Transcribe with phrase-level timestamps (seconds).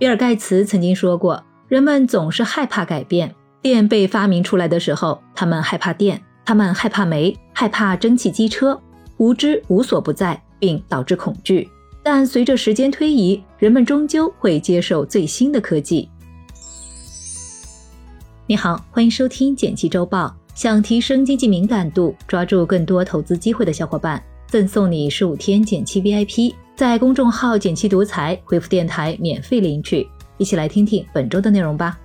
[0.00, 3.34] 比尔·盖茨曾经说过：“人们总是害怕改变。
[3.60, 8.80] 电被发明出来的时候，他们害怕电，他们害怕煤，害怕蒸汽机车。
[9.18, 11.68] 无知无所不在，并导致恐惧。
[12.02, 16.08] 但随着时间推移，人们终究会接受最新的科技。”
[18.48, 20.28] 你好，欢迎收听《简七周报》。
[20.54, 26.54] 想提升经济敏感度，抓住更多投资机会的小伙伴，赠送你十五天简七 VIP。
[26.80, 30.08] 在公众号“减七独裁”回复“电台”免费领取。
[30.38, 31.98] 一起来听听本周的内容吧。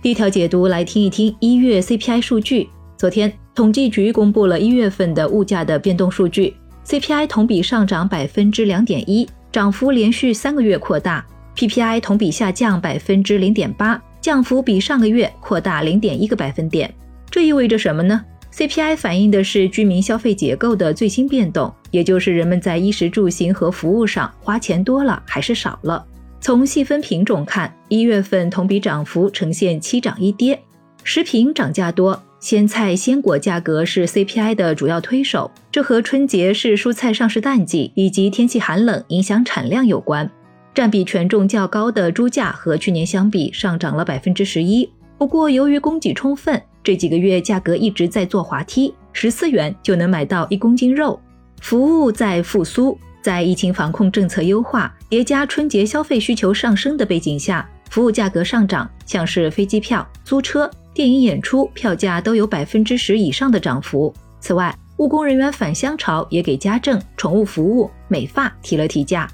[0.00, 2.70] 第一条解读，来听一听一月 CPI 数据。
[2.96, 6.56] 昨天，统计局公布了一月份的物价的变动数据
[6.86, 11.22] ，CPI 同比上涨百分之两点一，涨幅连续三个月扩大
[11.54, 14.02] ；PPI 同比下降百分之零点八。
[14.22, 16.90] 降幅比上个月扩大零点一个百分点，
[17.30, 18.24] 这意味着什么呢
[18.56, 26.02] ？CPI 反映的是居民消费结构的最新变动，也就是人们在衣食住行和服务上花钱多了还是少了。
[26.40, 30.58] 从细分品种看，一月份同比涨幅呈现七涨一跌。
[31.04, 40.30] 食品涨价多，鲜菜鲜果价格是 CPI 的主要推手，这和春节是蔬菜上市淡季以及天气寒冷影响产量有关。
[40.74, 44.88] 占比权重较高的猪价和去年相比上涨了百分之十一。
[45.18, 51.18] 不过，由于供给充分，这几个月价格一直在做滑梯，十四元就能买到一公斤肉。
[51.62, 64.12] 服务在复苏，在疫情防控政策优化叠加春节消费需求上升的背景下，服务价格上涨，像是飞机票、租车、电影演出票价都有百分之十以上的涨幅。
[64.38, 69.26] 此外，务工人员返乡潮也给家政、宠物服务、美发提了提价。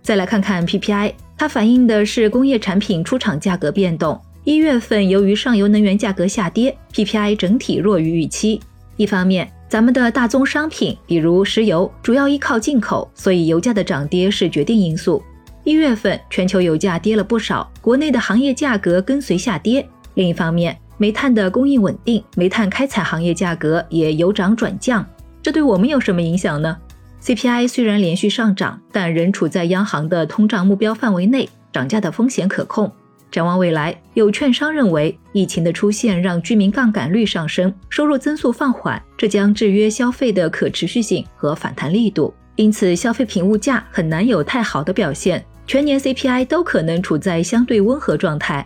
[0.00, 4.20] 再来看看 PPI，它反映的是工业产品出厂价格变动。
[4.44, 8.60] 一月份由于上游能源价格下跌，PPI 整体弱于预期。
[8.96, 15.22] 一方面，咱们的大宗商品，比如石油，主要依靠进口，所以油价的涨跌是决定因素。
[15.64, 19.88] 一月份全球油价跌了不少，国内的行业价格跟随下跌。
[20.12, 25.04] 另一方面，煤炭的供应稳定，煤炭开采行业价格也由涨转降。
[25.42, 26.76] 这对我们有什么影响呢
[27.22, 32.92] ？CPI 虽然连续上涨，但仍处在央行的通胀目标范围内，涨价的风险可控。
[33.34, 45.44] 展望未来，有券商认为，疫情的出现让居民杠杆率上升，收入增速放缓，这将制约消费的可持续性和反弹力度，因此消费品物价很难有太好的表现。
[45.66, 48.64] 全年 CPI 都可能处在相对温和状态。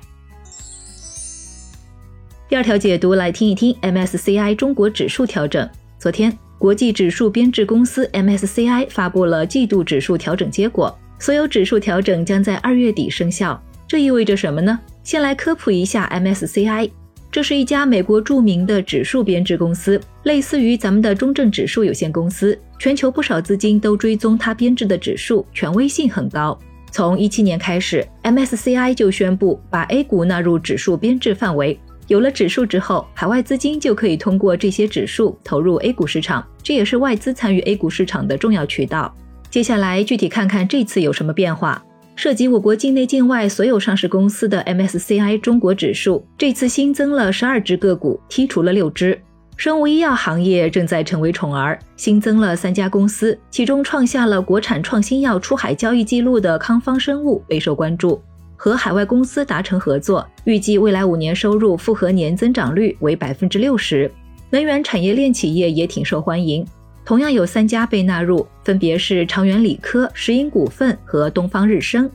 [2.47, 5.67] 第二条解读来听一听 MSCI 中国指数调整。
[5.99, 6.39] 昨天。
[6.59, 13.63] 国际指数编制公司 MSCI 发布了季度指数调整结果，所有指数调整将在二月底生效。
[13.89, 14.79] 这意味着什么呢？
[15.03, 16.91] 先来科普一下 MSCI，
[17.33, 22.57] 这是一家美国著名的指数编制公司，类似于咱们的中证指数有限公司。
[22.79, 26.57] 全球不少资金都追踪它编制的指数，权威性很高。
[26.91, 31.81] 从一七年开始，MSCI 就宣布把 A 股纳入指数编制范围。
[32.09, 39.15] 有了指数之后，海外资金就可以通过这些指数投入 A 股市场，这也是外资参与 A 股市场的重要渠道。
[39.51, 41.83] 接下来具体看看这次有什么变化。
[42.19, 49.17] 涉及我国境内境外所有上市公司的 MSCI 中国指数，这次新增了十二只个股，剔除了六只。
[49.57, 58.21] 生物医药行业正在成为宠儿，新增了三家公司，其中创下了国产创新药出海交易记录的康方生物备受关注。
[58.57, 64.11] 和海外公司达成合作，预计未来五年收入复合年增长率为百分之六十。
[64.51, 66.67] 能源产业链企业也挺受欢迎，
[67.09, 72.11] 同样有三家被纳入，分别是长源理科、石英股份和东方日升。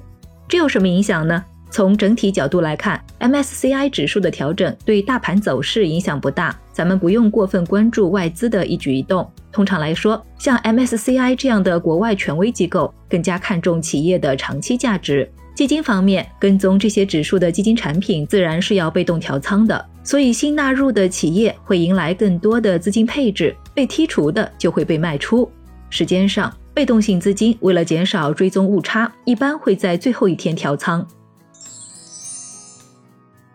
[0.48, 1.44] 这有什么影响呢？
[1.72, 9.28] 从整体角度来看，MSCI 指数的调整对大盘走势影响不大，咱们不用过分关注外资的一举一动。
[9.52, 15.28] 通常来说，像 MSCI 这样的国外权威机构更加看重企业的长期价值。
[15.56, 25.48] 基金方面，跟踪这些指数的基金产品自然是要被动调仓的，所以新纳入的企业会迎来更多的资金配置，被剔除的就会被卖出。
[25.92, 31.06] 时间上，被动性资金为了减少追踪误差，一般会在最后一天调仓。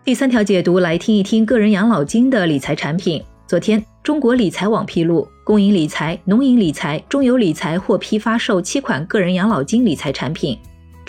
[0.05, 3.21] 第三条解读来听一听个人养老金的理财产品。
[3.45, 10.57] 昨天，中国理财网披露，公营理财、农营理财、中邮理财获批发售七款个人养老金理财产品。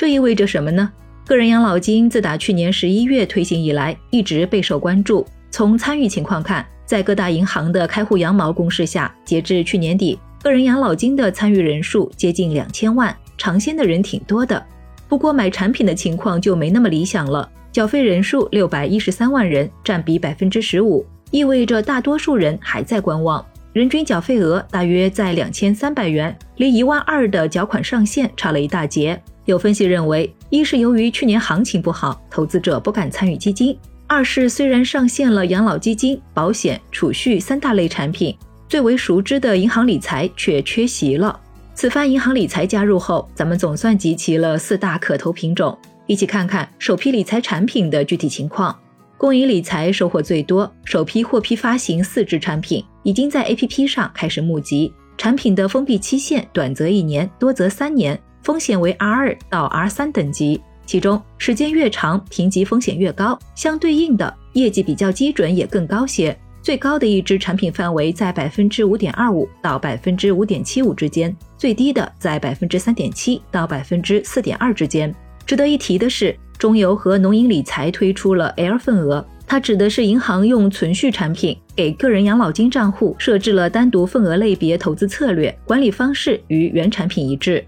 [0.00, 0.90] 这意味着什么呢？
[1.26, 5.26] 个人养老金自打去年十一月推行以来，一直备受关注。
[5.50, 14.64] 从参与情况看，在各大银行的开户羊毛攻势下，截至去年底，个人养老金的参与人数接近两千万，尝鲜的人挺多的。
[15.06, 23.44] 不过买产品的情况就没那么理想了，缴费人数六百一十三万人，占比百分之十五，意味着大多数人还在观望。
[23.74, 29.22] 人均缴费额大约在两千三百元，离一万二的缴款上限差了一大截。
[29.46, 33.74] 有分析认为，一是由于去年行情不好，投资者不敢参与基金；
[34.06, 38.36] 二是虽然上线了养老基金、保险、储蓄三大类产品，
[38.68, 41.38] 最为熟知的银行理财却缺席了。
[41.74, 45.76] 此番银行理财加入后，咱们总算集齐了四大可投品种，
[46.06, 48.76] 一起看看首批理财产品的具体情况。
[49.16, 54.92] 公银理财收获最多，首批获批发行四只产品，已经在 APP 上开始募集。
[55.18, 58.18] 产品的封闭期限短则一年，多则三年。
[58.42, 63.38] 风险为 R 二到 R 三等级，其中时间越长，评级风险越高。
[63.54, 66.36] 相对应的，业绩比较基准也更高些。
[66.62, 75.14] 最高的一支产品范围在百分之五点二五到百分之五点七五之间，最低的在百分之三点七到百分之四点二之间。
[75.46, 87.64] 值得一提的是，中邮和农银理财推出了 L 份额，它指的是银行用存续产品给个人养老金账户设置了单独份额类别投资策略，管理方式与原产品一致。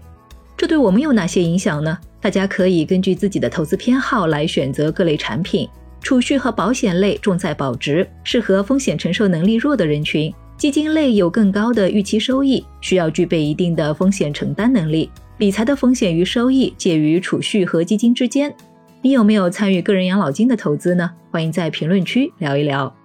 [0.63, 1.97] 这对我们有哪些影响呢？
[2.21, 5.67] 大家可以根据自己的投资偏好来选择各类产品。
[6.01, 15.11] 储蓄和保险类重在保值，适合风险承受能力弱的人群；基金类有更高的预期收益，需要具备一定的风险承担能力。
[15.37, 18.55] 理财的风险与收益介于储蓄和基金之间。
[19.01, 21.11] 你有没有参与个人养老金的投资呢？
[21.29, 22.95] 欢迎在评论区聊一聊。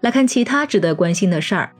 [0.00, 1.72] 来看其他值得关心的事儿：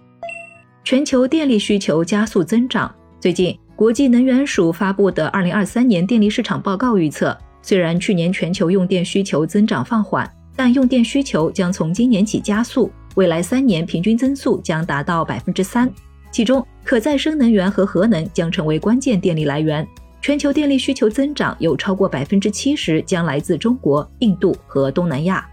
[0.82, 2.92] 全球电力需求加速增长。
[3.20, 15.90] 最近，国际能源署发布的二零二三年电力市场报告预测，虽然去年全球用电需求增长放缓，但用电需求将从今年起加速，未来三年平均增速将达到百分之三。
[16.30, 19.84] 其中，可再生能源和核能将成为关键电力来源。
[20.22, 25.44] 全球电力需求增长有超过百分之七十将来自中国、印度和东南亚。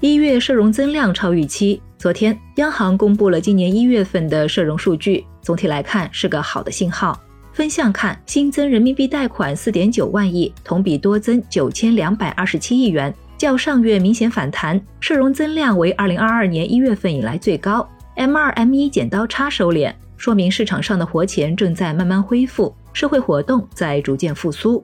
[0.00, 1.82] 一月社融增量超预期。
[1.98, 7.20] 昨天，央行公布了今年一月份的社融数据，总体来看是个好的信号。
[7.52, 14.80] 分项看，新增人民币贷款四点九万亿，同比多增九千两百二十七亿元，较上月明显反弹。
[14.98, 17.88] 社融增量为二零二二年一月份以来最高。
[18.16, 24.82] M 二 M 一剪刀差收敛，说明市场上的活钱正在慢慢恢复，社会活动在逐渐复苏。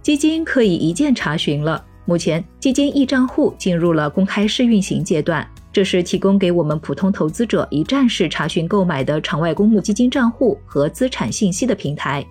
[0.00, 1.84] 基金可以一键查询了。
[2.06, 12.24] 目前，基金 e 账户进入了公开试运行阶段，这是提供给我们普通投资者一站式查询购买的场外公募基金账户和资产信息的平台。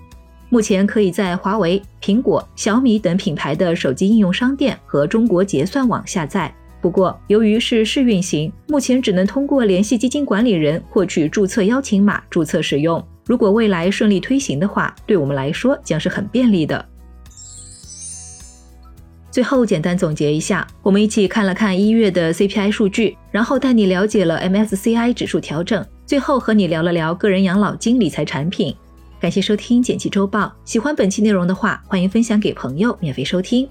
[0.49, 6.53] 目前可以在华为、苹果、小米等品牌的手机应用商店和中国结算网下载。
[6.81, 13.05] 不过，由于是试运行，目前只能通过联系基金管理人获取注册邀请码注册使用。
[13.25, 16.83] 如果未来顺利推行的话，对我们来说将是很便利的。
[19.31, 28.75] 最后简单总结一下，我们一起看了看一月的 CPI 数据，然后带你了解了 MSCI 指数调整，最后和你聊了聊个人养老金理财产品。
[29.19, 33.69] 感谢收听简七周报，喜欢本期内容的话，欢迎分享给朋友免费收听。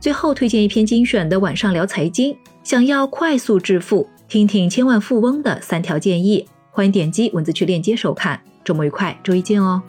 [0.00, 8.40] 最后推荐一篇精选的晚上聊财经，想要快速致富，听听千万富翁的三条建议，欢迎点击文字区链接收看。
[8.64, 9.82] 周末愉快，周一见哦。